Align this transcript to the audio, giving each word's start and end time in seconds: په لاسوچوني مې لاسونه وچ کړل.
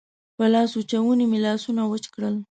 په 0.37 0.43
لاسوچوني 0.53 1.25
مې 1.31 1.39
لاسونه 1.45 1.81
وچ 1.91 2.05
کړل. 2.13 2.35